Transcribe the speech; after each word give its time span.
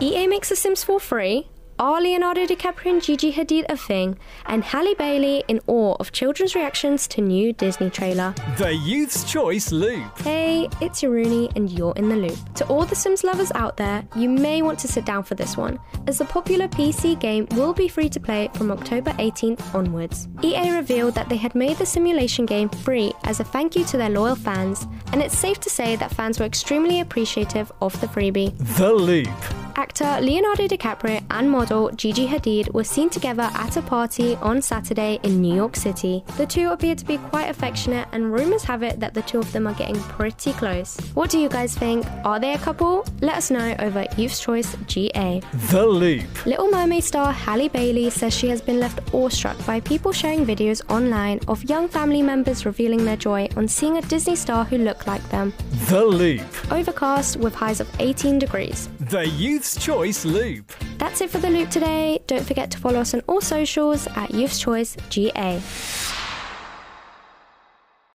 EA 0.00 0.26
makes 0.26 0.48
The 0.48 0.56
Sims 0.56 0.82
4 0.82 0.98
free, 0.98 1.48
are 1.76 2.00
Leonardo 2.00 2.46
DiCaprio 2.46 2.92
and 2.92 3.02
Gigi 3.02 3.32
Hadid 3.32 3.64
a 3.68 3.76
thing? 3.76 4.16
And 4.46 4.62
Halle 4.62 4.94
Bailey 4.94 5.42
in 5.48 5.60
awe 5.66 5.96
of 5.98 6.12
children's 6.12 6.54
reactions 6.54 7.08
to 7.08 7.20
new 7.20 7.52
Disney 7.52 7.90
trailer. 7.90 8.32
The 8.58 8.72
Youth's 8.72 9.30
Choice 9.30 9.72
Loop. 9.72 10.20
Hey, 10.20 10.68
it's 10.80 11.02
Rooney, 11.02 11.50
and 11.56 11.68
you're 11.68 11.94
in 11.96 12.08
the 12.08 12.14
loop. 12.14 12.38
To 12.54 12.66
all 12.68 12.84
the 12.84 12.94
Sims 12.94 13.24
lovers 13.24 13.50
out 13.56 13.76
there, 13.76 14.06
you 14.14 14.28
may 14.28 14.62
want 14.62 14.78
to 14.80 14.88
sit 14.88 15.04
down 15.04 15.24
for 15.24 15.34
this 15.34 15.56
one, 15.56 15.80
as 16.06 16.18
the 16.18 16.24
popular 16.26 16.68
PC 16.68 17.18
game 17.18 17.48
will 17.56 17.74
be 17.74 17.88
free 17.88 18.08
to 18.08 18.20
play 18.20 18.48
from 18.54 18.70
October 18.70 19.10
18th 19.14 19.74
onwards. 19.74 20.28
EA 20.42 20.70
revealed 20.70 21.16
that 21.16 21.28
they 21.28 21.36
had 21.36 21.56
made 21.56 21.76
the 21.78 21.86
simulation 21.86 22.46
game 22.46 22.68
free 22.68 23.12
as 23.24 23.40
a 23.40 23.44
thank 23.44 23.74
you 23.74 23.84
to 23.86 23.96
their 23.96 24.10
loyal 24.10 24.36
fans, 24.36 24.86
and 25.12 25.20
it's 25.20 25.36
safe 25.36 25.58
to 25.58 25.70
say 25.70 25.96
that 25.96 26.14
fans 26.14 26.38
were 26.38 26.46
extremely 26.46 27.00
appreciative 27.00 27.72
of 27.80 28.00
the 28.00 28.06
freebie. 28.06 28.56
The 28.76 28.92
Loop. 28.92 29.43
Actor 29.76 30.20
Leonardo 30.20 30.68
DiCaprio 30.68 31.22
and 31.30 31.50
model 31.50 31.90
Gigi 31.90 32.26
Hadid 32.26 32.72
were 32.72 32.84
seen 32.84 33.10
together 33.10 33.50
at 33.54 33.76
a 33.76 33.82
party 33.82 34.36
on 34.36 34.62
Saturday 34.62 35.18
in 35.24 35.40
New 35.40 35.54
York 35.54 35.74
City. 35.74 36.22
The 36.36 36.46
two 36.46 36.70
appear 36.70 36.94
to 36.94 37.04
be 37.04 37.18
quite 37.18 37.48
affectionate, 37.50 38.06
and 38.12 38.32
rumours 38.32 38.62
have 38.64 38.82
it 38.82 39.00
that 39.00 39.14
the 39.14 39.22
two 39.22 39.38
of 39.38 39.50
them 39.52 39.66
are 39.66 39.74
getting 39.74 40.00
pretty 40.02 40.52
close. 40.52 40.96
What 41.14 41.30
do 41.30 41.38
you 41.38 41.48
guys 41.48 41.76
think? 41.76 42.06
Are 42.24 42.38
they 42.38 42.54
a 42.54 42.58
couple? 42.58 43.04
Let 43.20 43.36
us 43.36 43.50
know 43.50 43.74
over 43.80 44.06
Youth's 44.16 44.40
Choice 44.40 44.76
GA. 44.86 45.40
The 45.70 45.86
Loop. 45.86 46.46
Little 46.46 46.70
Mermaid 46.70 47.02
star 47.02 47.32
Halle 47.32 47.68
Bailey 47.68 48.10
says 48.10 48.34
she 48.34 48.48
has 48.48 48.60
been 48.60 48.78
left 48.78 49.00
awestruck 49.12 49.56
by 49.66 49.80
people 49.80 50.12
sharing 50.12 50.46
videos 50.46 50.82
online 50.88 51.40
of 51.48 51.64
young 51.64 51.88
family 51.88 52.22
members 52.22 52.64
revealing 52.64 53.04
their 53.04 53.16
joy 53.16 53.48
on 53.56 53.66
seeing 53.66 53.96
a 53.98 54.02
Disney 54.02 54.36
star 54.36 54.64
who 54.64 54.78
looked 54.78 55.06
like 55.06 55.26
them. 55.30 55.52
The 55.88 56.04
Loop. 56.04 56.72
Overcast 56.72 57.38
with 57.38 57.54
highs 57.54 57.80
of 57.80 57.90
18 57.98 58.38
degrees. 58.38 58.88
The 59.14 59.28
Youth's 59.28 59.76
Choice 59.76 60.24
Loop. 60.24 60.72
That's 60.98 61.20
it 61.20 61.30
for 61.30 61.38
the 61.38 61.48
loop 61.48 61.70
today. 61.70 62.18
Don't 62.26 62.44
forget 62.44 62.68
to 62.72 62.78
follow 62.78 62.98
us 62.98 63.14
on 63.14 63.20
all 63.28 63.40
socials 63.40 64.08
at 64.16 64.34
Youth's 64.34 64.58
Choice 64.58 64.96
GA. 65.08 65.60